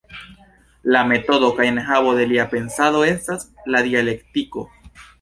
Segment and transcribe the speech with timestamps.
[0.95, 4.71] La metodo kaj enhavo de lia pensado estas la dialektiko.